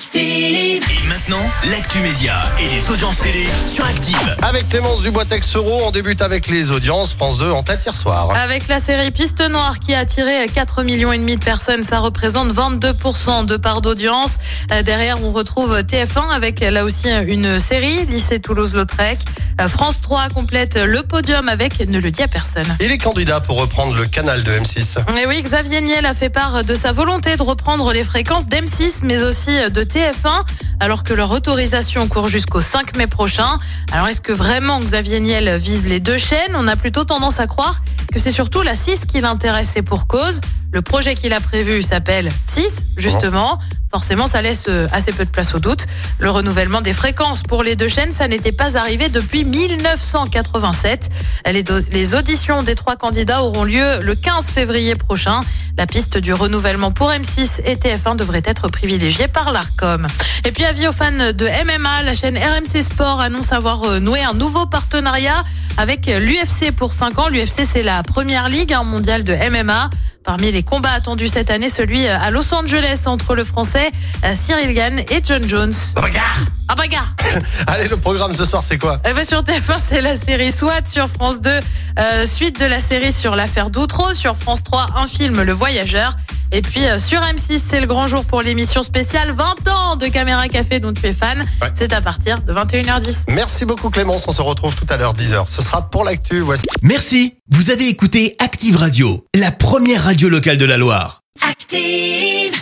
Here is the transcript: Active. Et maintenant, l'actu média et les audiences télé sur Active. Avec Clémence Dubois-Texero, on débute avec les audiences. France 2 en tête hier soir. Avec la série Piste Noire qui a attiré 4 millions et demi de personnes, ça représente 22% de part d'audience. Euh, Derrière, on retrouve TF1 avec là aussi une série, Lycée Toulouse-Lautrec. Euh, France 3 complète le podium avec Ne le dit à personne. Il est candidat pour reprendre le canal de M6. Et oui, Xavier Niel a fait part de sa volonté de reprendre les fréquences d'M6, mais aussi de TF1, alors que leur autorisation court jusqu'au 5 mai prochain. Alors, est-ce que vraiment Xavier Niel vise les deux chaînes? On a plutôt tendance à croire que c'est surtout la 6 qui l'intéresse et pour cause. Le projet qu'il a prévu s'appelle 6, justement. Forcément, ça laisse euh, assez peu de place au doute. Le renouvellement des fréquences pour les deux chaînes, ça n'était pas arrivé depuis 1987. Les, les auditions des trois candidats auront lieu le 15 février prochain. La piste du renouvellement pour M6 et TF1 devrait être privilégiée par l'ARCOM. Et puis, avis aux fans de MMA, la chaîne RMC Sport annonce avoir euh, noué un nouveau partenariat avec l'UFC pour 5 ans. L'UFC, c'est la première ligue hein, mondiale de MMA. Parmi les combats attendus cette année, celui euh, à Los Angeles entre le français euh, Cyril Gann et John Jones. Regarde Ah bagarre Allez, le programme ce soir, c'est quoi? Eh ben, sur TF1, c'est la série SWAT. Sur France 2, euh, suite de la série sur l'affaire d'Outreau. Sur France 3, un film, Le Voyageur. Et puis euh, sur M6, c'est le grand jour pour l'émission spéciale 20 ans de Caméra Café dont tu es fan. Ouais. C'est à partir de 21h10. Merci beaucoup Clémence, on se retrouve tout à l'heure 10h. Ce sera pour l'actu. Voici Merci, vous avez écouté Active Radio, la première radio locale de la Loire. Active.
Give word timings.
Active. 0.00 0.82
Et 1.04 1.08
maintenant, 1.08 1.42
l'actu 1.70 1.98
média 1.98 2.44
et 2.58 2.68
les 2.68 2.90
audiences 2.90 3.18
télé 3.18 3.46
sur 3.66 3.84
Active. 3.84 4.36
Avec 4.40 4.66
Clémence 4.70 5.02
Dubois-Texero, 5.02 5.82
on 5.84 5.90
débute 5.90 6.22
avec 6.22 6.46
les 6.46 6.70
audiences. 6.70 7.12
France 7.12 7.36
2 7.36 7.50
en 7.50 7.62
tête 7.62 7.82
hier 7.84 7.94
soir. 7.94 8.30
Avec 8.34 8.66
la 8.68 8.80
série 8.80 9.10
Piste 9.10 9.42
Noire 9.42 9.78
qui 9.78 9.92
a 9.92 9.98
attiré 9.98 10.48
4 10.54 10.84
millions 10.84 11.12
et 11.12 11.18
demi 11.18 11.36
de 11.36 11.44
personnes, 11.44 11.82
ça 11.82 11.98
représente 11.98 12.50
22% 12.50 13.44
de 13.44 13.58
part 13.58 13.82
d'audience. 13.82 14.36
Euh, 14.72 14.82
Derrière, 14.82 15.22
on 15.22 15.32
retrouve 15.32 15.78
TF1 15.80 16.30
avec 16.30 16.60
là 16.60 16.84
aussi 16.86 17.10
une 17.10 17.60
série, 17.60 18.06
Lycée 18.06 18.40
Toulouse-Lautrec. 18.40 19.18
Euh, 19.60 19.68
France 19.68 20.00
3 20.00 20.30
complète 20.30 20.78
le 20.82 21.02
podium 21.02 21.50
avec 21.50 21.86
Ne 21.86 21.98
le 21.98 22.10
dit 22.10 22.22
à 22.22 22.28
personne. 22.28 22.74
Il 22.80 22.90
est 22.90 22.96
candidat 22.96 23.40
pour 23.40 23.60
reprendre 23.60 23.94
le 23.94 24.06
canal 24.06 24.44
de 24.44 24.50
M6. 24.50 24.96
Et 25.20 25.26
oui, 25.26 25.42
Xavier 25.42 25.82
Niel 25.82 26.06
a 26.06 26.14
fait 26.14 26.30
part 26.30 26.64
de 26.64 26.74
sa 26.74 26.92
volonté 26.92 27.36
de 27.36 27.42
reprendre 27.42 27.92
les 27.92 28.02
fréquences 28.02 28.46
d'M6, 28.46 29.00
mais 29.02 29.22
aussi 29.22 29.50
de 29.70 29.89
TF1, 29.90 30.44
alors 30.78 31.04
que 31.04 31.12
leur 31.12 31.30
autorisation 31.30 32.06
court 32.08 32.28
jusqu'au 32.28 32.60
5 32.60 32.96
mai 32.96 33.06
prochain. 33.06 33.58
Alors, 33.92 34.08
est-ce 34.08 34.20
que 34.20 34.32
vraiment 34.32 34.80
Xavier 34.80 35.20
Niel 35.20 35.56
vise 35.56 35.86
les 35.86 36.00
deux 36.00 36.16
chaînes? 36.16 36.54
On 36.54 36.68
a 36.68 36.76
plutôt 36.76 37.04
tendance 37.04 37.40
à 37.40 37.46
croire 37.46 37.82
que 38.12 38.18
c'est 38.18 38.30
surtout 38.30 38.62
la 38.62 38.74
6 38.74 39.06
qui 39.06 39.20
l'intéresse 39.20 39.76
et 39.76 39.82
pour 39.82 40.06
cause. 40.06 40.40
Le 40.72 40.82
projet 40.82 41.14
qu'il 41.16 41.32
a 41.32 41.40
prévu 41.40 41.82
s'appelle 41.82 42.30
6, 42.46 42.86
justement. 42.96 43.58
Forcément, 43.90 44.28
ça 44.28 44.40
laisse 44.40 44.66
euh, 44.68 44.86
assez 44.92 45.10
peu 45.12 45.24
de 45.24 45.30
place 45.30 45.52
au 45.54 45.58
doute. 45.58 45.86
Le 46.20 46.30
renouvellement 46.30 46.80
des 46.80 46.92
fréquences 46.92 47.42
pour 47.42 47.64
les 47.64 47.74
deux 47.74 47.88
chaînes, 47.88 48.12
ça 48.12 48.28
n'était 48.28 48.52
pas 48.52 48.76
arrivé 48.76 49.08
depuis 49.08 49.44
1987. 49.44 51.08
Les, 51.50 51.64
les 51.90 52.14
auditions 52.14 52.62
des 52.62 52.76
trois 52.76 52.94
candidats 52.96 53.42
auront 53.42 53.64
lieu 53.64 53.98
le 54.00 54.14
15 54.14 54.50
février 54.50 54.94
prochain. 54.94 55.40
La 55.76 55.86
piste 55.86 56.18
du 56.18 56.32
renouvellement 56.32 56.92
pour 56.92 57.10
M6 57.10 57.62
et 57.64 57.74
TF1 57.76 58.14
devrait 58.14 58.42
être 58.44 58.68
privilégiée 58.68 59.26
par 59.26 59.50
l'ARCOM. 59.50 60.06
Et 60.44 60.52
puis, 60.52 60.64
avis 60.64 60.86
aux 60.86 60.92
fans 60.92 61.10
de 61.10 61.64
MMA, 61.64 62.02
la 62.02 62.14
chaîne 62.14 62.36
RMC 62.36 62.82
Sport 62.82 63.20
annonce 63.20 63.52
avoir 63.52 63.82
euh, 63.84 63.98
noué 63.98 64.20
un 64.22 64.34
nouveau 64.34 64.66
partenariat 64.66 65.42
avec 65.78 66.06
l'UFC 66.06 66.70
pour 66.70 66.92
5 66.92 67.18
ans. 67.18 67.28
L'UFC, 67.28 67.64
c'est 67.68 67.82
la 67.82 68.02
première 68.02 68.48
ligue 68.48 68.72
hein, 68.72 68.84
mondiale 68.84 69.24
de 69.24 69.32
MMA. 69.32 69.90
Parmi 70.22 70.52
les 70.52 70.62
combats 70.62 70.92
attendus 70.92 71.28
cette 71.28 71.50
année, 71.50 71.70
celui 71.70 72.06
euh, 72.06 72.18
à 72.18 72.30
Los 72.30 72.52
Angeles 72.52 73.02
entre 73.06 73.34
le 73.34 73.42
français 73.42 73.90
euh, 74.22 74.34
Cyril 74.34 74.74
Gann 74.74 74.98
et 74.98 75.22
John 75.24 75.48
Jones. 75.48 75.72
Regarde 75.96 76.46
Ah 76.68 76.74
bagarre 76.74 77.14
Allez, 77.66 77.88
le 77.88 77.96
programme 77.96 78.34
ce 78.34 78.44
soir, 78.44 78.62
c'est 78.62 78.76
quoi? 78.76 79.00
Eh 79.08 79.14
ben, 79.14 79.24
sur 79.24 79.42
TF1, 79.42 79.78
c'est 79.80 80.02
la 80.02 80.18
série 80.18 80.52
SWAT. 80.52 80.84
Sur 80.84 81.08
France 81.08 81.40
2, 81.40 81.50
euh, 81.98 82.26
suite 82.26 82.60
de 82.60 82.66
la 82.66 82.80
série 82.80 83.12
sur 83.12 83.34
l'affaire 83.34 83.70
d'Outreau. 83.70 84.12
Sur 84.12 84.36
France 84.36 84.62
3, 84.62 84.88
un 84.96 85.06
film, 85.06 85.40
Le 85.40 85.52
Voyageur. 85.52 86.16
Et 86.52 86.62
puis 86.62 86.84
euh, 86.84 86.98
sur 86.98 87.20
M6, 87.20 87.60
c'est 87.68 87.80
le 87.80 87.86
grand 87.86 88.06
jour 88.06 88.24
pour 88.24 88.42
l'émission 88.42 88.82
spéciale 88.82 89.30
20 89.30 89.68
ans 89.68 89.96
de 89.96 90.06
Caméra 90.08 90.48
Café 90.48 90.80
dont 90.80 90.92
tu 90.92 91.06
es 91.06 91.12
fan. 91.12 91.38
Ouais. 91.62 91.68
C'est 91.74 91.92
à 91.92 92.00
partir 92.00 92.42
de 92.42 92.52
21h10. 92.52 93.24
Merci 93.28 93.64
beaucoup 93.64 93.90
Clémence, 93.90 94.24
on 94.26 94.32
se 94.32 94.42
retrouve 94.42 94.74
tout 94.74 94.86
à 94.88 94.96
l'heure 94.96 95.14
10h. 95.14 95.44
Ce 95.48 95.62
sera 95.62 95.88
pour 95.90 96.04
l'actu. 96.04 96.40
Voici 96.40 96.66
Merci, 96.82 97.34
vous 97.50 97.70
avez 97.70 97.88
écouté 97.88 98.36
Active 98.38 98.76
Radio, 98.76 99.26
la 99.34 99.50
première 99.50 100.04
radio 100.04 100.28
locale 100.28 100.58
de 100.58 100.64
la 100.64 100.76
Loire. 100.76 101.22
Active. 101.48 102.59